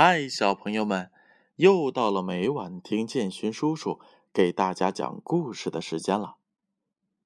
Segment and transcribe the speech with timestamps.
[0.00, 1.10] 嗨，小朋友们，
[1.56, 3.98] 又到了每晚听建勋叔叔
[4.32, 6.36] 给大家讲故事的时间了。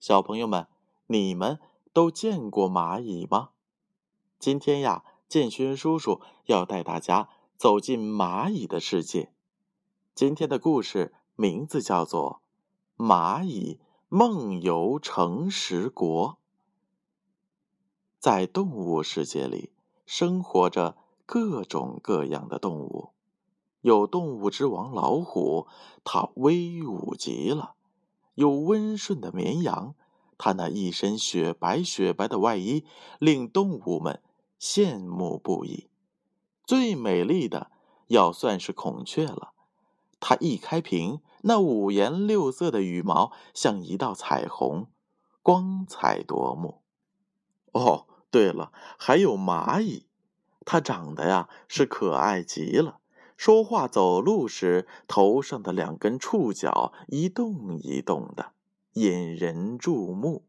[0.01, 0.67] 小朋友们，
[1.07, 1.61] 你们
[1.93, 3.51] 都见过蚂蚁吗？
[4.39, 9.35] 今天呀，建勋叔叔要带大家走进蚂蚁的世界。
[10.15, 12.41] 今天的故事名字叫做
[13.05, 16.29] 《蚂蚁梦游诚实国》。
[18.19, 19.73] 在动物世界里，
[20.07, 21.02] 生活着。
[21.33, 23.13] 各种各样的动物，
[23.81, 25.67] 有动物之王老虎，
[26.05, 27.73] 它威武极了；
[28.35, 29.95] 有温顺的绵羊，
[30.37, 32.85] 它那一身雪白雪白的外衣
[33.19, 34.23] 令动物们
[34.61, 35.89] 羡慕不已。
[36.67, 37.71] 最美丽的
[38.09, 39.55] 要算是孔雀了，
[40.21, 44.89] 它一开屏，那五颜六色的羽毛像一道彩虹，
[45.41, 46.83] 光彩夺目。
[47.73, 50.05] 哦，对了，还有蚂蚁。
[50.65, 52.99] 它长得呀是可爱极了，
[53.37, 58.53] 说话走路时头上的两根触角一动一动的，
[58.93, 60.45] 引人注目。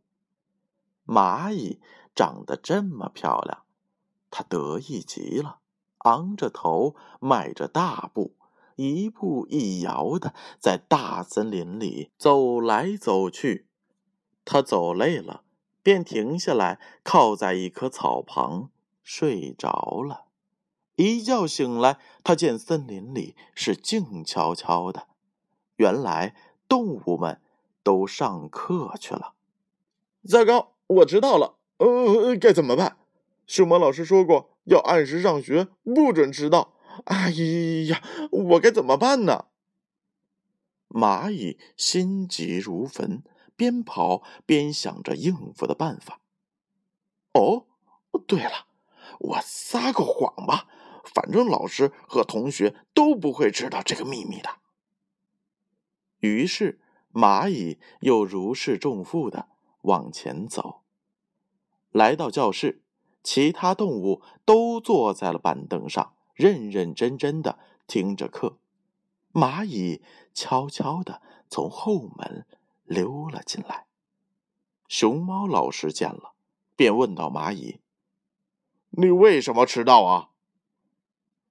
[1.05, 1.81] 蚂蚁
[2.15, 3.63] 长得这么漂亮，
[4.29, 5.57] 它得意极了，
[5.99, 8.35] 昂着头，迈着大步，
[8.75, 13.67] 一步一摇的在大森林里走来走去。
[14.45, 15.43] 它走累了，
[15.81, 18.69] 便停下来，靠在一棵草旁。
[19.03, 20.25] 睡着了，
[20.95, 25.07] 一觉醒来，他见森林里是静悄悄的。
[25.75, 26.35] 原来
[26.67, 27.41] 动物们
[27.83, 29.33] 都上课去了。
[30.27, 32.97] 糟糕，我知道了，呃，该怎么办？
[33.45, 36.73] 熊猫老师说过要按时上学，不准迟到。
[37.05, 37.31] 哎
[37.89, 38.01] 呀，
[38.31, 39.45] 我该怎么办呢？
[40.87, 43.23] 蚂蚁心急如焚，
[43.55, 46.21] 边跑边想着应付的办法。
[47.33, 47.65] 哦，
[48.27, 48.67] 对了。
[49.23, 50.67] 我撒个谎吧，
[51.03, 54.57] 反正老师和同学都不会知道这个秘密的。
[56.19, 56.81] 于是，
[57.13, 59.47] 蚂蚁又如释重负的
[59.83, 60.81] 往前走。
[61.91, 62.81] 来到教室，
[63.23, 68.57] 其他动物都坐在了板凳上，认认真真的听着课。
[69.31, 70.01] 蚂蚁
[70.33, 72.45] 悄悄的从后门
[72.83, 73.85] 溜了进来。
[74.87, 76.33] 熊猫老师见了，
[76.75, 77.79] 便问到蚂蚁。
[78.95, 80.29] 你为什么迟到啊？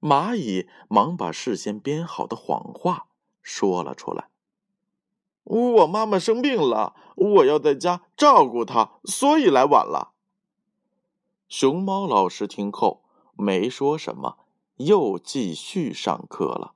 [0.01, 3.09] 蚂蚁忙把事先编好的谎话
[3.41, 4.29] 说了出来。
[5.43, 10.13] 我妈妈生病了，我要在家照顾她，所以来晚了。
[11.49, 13.03] 熊猫老师听后
[13.35, 14.39] 没说什么，
[14.77, 16.75] 又继续上课了。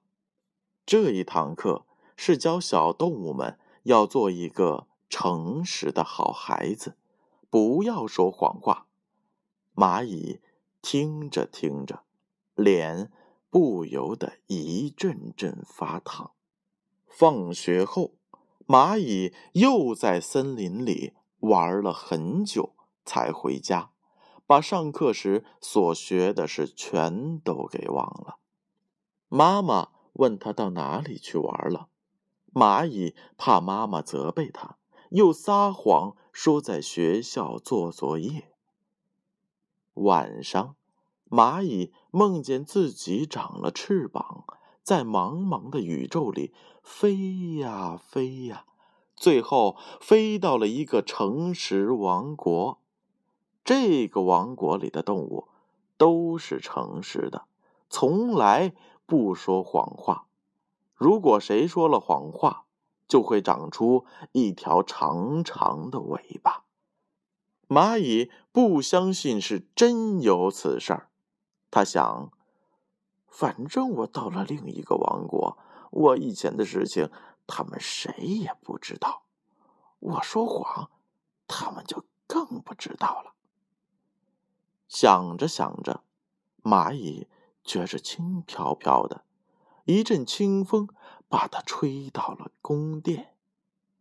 [0.84, 6.96] 这一堂课是教小动物们要做一个诚实的好孩子，
[7.48, 8.86] 不要说谎话。
[9.76, 10.40] 蚂蚁。
[10.88, 12.04] 听着听着，
[12.54, 13.10] 脸
[13.50, 16.30] 不由得一阵阵发烫。
[17.08, 18.12] 放学后，
[18.68, 23.90] 蚂蚁又在森林里玩了很久，才回家，
[24.46, 28.38] 把上课时所学的事全都给忘了。
[29.28, 31.88] 妈妈问他到哪里去玩了，
[32.54, 34.76] 蚂蚁怕妈妈责备他，
[35.10, 38.52] 又撒谎说在学校做作业。
[39.96, 40.76] 晚上，
[41.30, 44.44] 蚂蚁梦见自己长了翅膀，
[44.82, 46.52] 在茫茫的宇宙里
[46.82, 48.66] 飞呀飞呀，
[49.14, 52.78] 最后飞到了一个诚实王国。
[53.64, 55.48] 这个王国里的动物
[55.96, 57.46] 都是诚实的，
[57.88, 58.74] 从来
[59.06, 60.26] 不说谎话。
[60.94, 62.66] 如果谁说了谎话，
[63.08, 66.65] 就会长出一条长长的尾巴。
[67.68, 71.10] 蚂蚁不相信是真有此事儿，
[71.70, 72.30] 他想，
[73.26, 75.58] 反正我到了另一个王国，
[75.90, 77.10] 我以前的事情
[77.46, 79.24] 他们谁也不知道，
[79.98, 80.90] 我说谎，
[81.48, 83.34] 他们就更不知道了。
[84.86, 86.04] 想着想着，
[86.62, 87.26] 蚂蚁
[87.64, 89.24] 觉着轻飘飘的，
[89.86, 90.88] 一阵清风
[91.28, 93.34] 把它吹到了宫殿，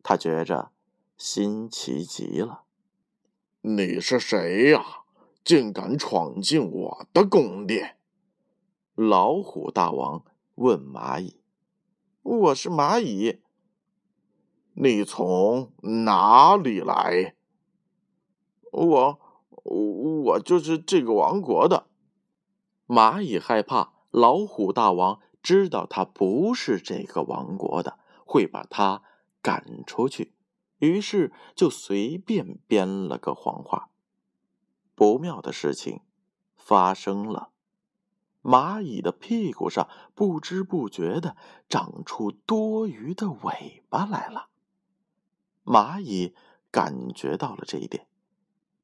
[0.04, 0.70] 他觉着
[1.18, 2.65] 新奇极了。
[3.68, 4.84] 你是谁呀？
[5.42, 7.96] 竟敢闯进我的宫殿！
[8.94, 10.24] 老虎大王
[10.54, 11.40] 问蚂蚁
[12.22, 13.40] ：“我是蚂蚁，
[14.74, 17.34] 你从哪里来
[18.70, 19.18] ？”“我，
[19.64, 21.88] 我就是这个王国的。”
[22.86, 29.02] 蚂蚁害怕老虎大王知道他不是这个王国的，会把他
[29.42, 30.35] 赶出去。
[30.78, 33.90] 于是就随便编了个谎话。
[34.94, 36.00] 不妙的事情
[36.56, 37.50] 发生了，
[38.42, 41.36] 蚂蚁的屁股上不知不觉的
[41.68, 44.48] 长出多余的尾巴来了。
[45.64, 46.34] 蚂蚁
[46.70, 48.06] 感觉到了这一点，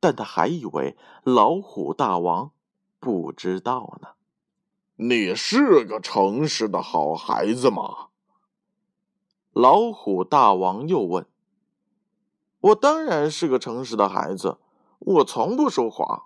[0.01, 2.53] 但他还以为老虎大王
[2.99, 4.09] 不知道呢。
[4.97, 8.09] 你是个诚实的好孩子吗？
[9.53, 11.27] 老虎大王又问。
[12.63, 14.59] 我当然是个诚实的孩子，
[14.99, 16.25] 我从不说谎。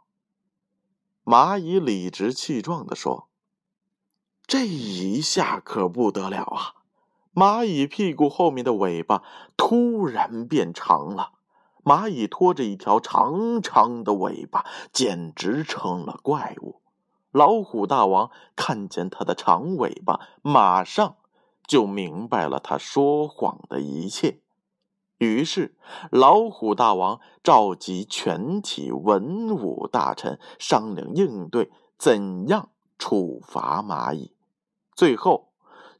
[1.25, 3.29] 蚂蚁理直气壮地说。
[4.47, 6.75] 这一下可不得了啊！
[7.35, 9.25] 蚂蚁屁股后面的尾巴
[9.57, 11.33] 突然变长了，
[11.83, 16.81] 蚂蚁拖着一条长长的尾巴，简直成了怪物。
[17.33, 21.17] 老虎大王看见它的长尾巴，马上
[21.67, 24.41] 就明白了它说谎的一切。
[25.19, 25.75] 于是，
[26.11, 32.69] 老虎大王召集全体文武大臣商量应对，怎样
[32.99, 34.35] 处罚蚂蚁。
[34.95, 35.53] 最后，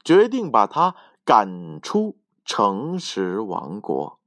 [0.03, 4.19] 决定把他赶出诚实王国。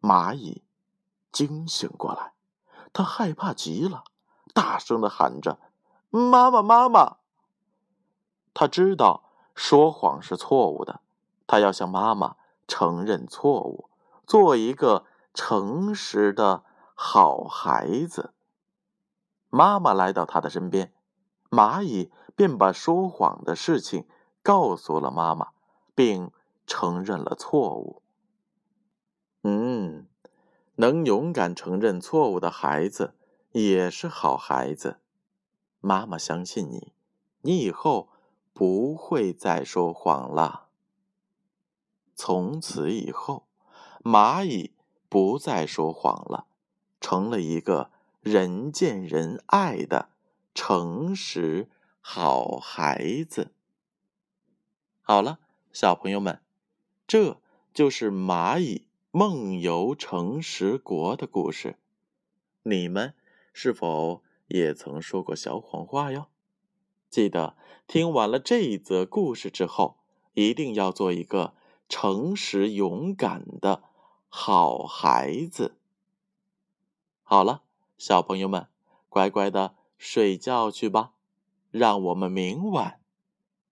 [0.00, 0.62] 蚂蚁
[1.30, 2.32] 惊醒过来，
[2.92, 4.04] 他害怕极了，
[4.54, 5.58] 大声的喊着
[6.08, 7.16] ：“妈妈，妈妈！”
[8.54, 11.00] 他知道说谎是错误的，
[11.46, 13.88] 他要向妈妈承认错误，
[14.26, 16.64] 做一个诚实的
[16.94, 18.32] 好孩子。
[19.50, 20.92] 妈妈来到他的身边，
[21.50, 22.10] 蚂蚁。
[22.36, 24.08] 便把说谎的事情
[24.42, 25.50] 告诉了妈妈，
[25.94, 26.32] 并
[26.66, 28.02] 承认了错误。
[29.44, 30.08] 嗯，
[30.74, 33.14] 能勇敢承认错误的孩子
[33.52, 34.98] 也是好孩子。
[35.78, 36.92] 妈妈相信你，
[37.42, 38.08] 你以后
[38.52, 40.63] 不会再说谎了。
[42.14, 43.46] 从此以后，
[44.02, 44.72] 蚂蚁
[45.08, 46.46] 不再说谎了，
[47.00, 47.90] 成了一个
[48.20, 50.10] 人见人爱的
[50.54, 51.68] 诚实。
[52.06, 53.54] 好孩子，
[55.00, 55.38] 好了，
[55.72, 56.42] 小朋友们，
[57.06, 57.40] 这
[57.72, 61.78] 就是蚂蚁梦游诚实国的故事。
[62.64, 63.14] 你们
[63.54, 66.26] 是否也曾说过小谎话哟？
[67.08, 67.56] 记得
[67.86, 69.96] 听完了这一则故事之后，
[70.34, 71.54] 一定要做一个
[71.88, 73.82] 诚实勇敢的
[74.28, 75.76] 好孩子。
[77.22, 77.62] 好了，
[77.98, 78.68] 小朋友们，
[79.08, 81.12] 乖乖的睡觉去吧。
[81.70, 83.00] 让我们明晚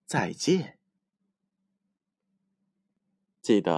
[0.06, 0.79] 再见。
[3.41, 3.70] 记得。